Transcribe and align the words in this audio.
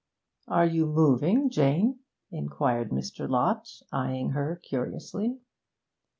'Are 0.47 0.65
you 0.65 0.87
moving, 0.87 1.51
Jane?' 1.51 1.99
inquired 2.31 2.89
Mr. 2.89 3.29
Lott, 3.29 3.69
eyeing 3.91 4.31
her 4.31 4.55
curiously. 4.55 5.37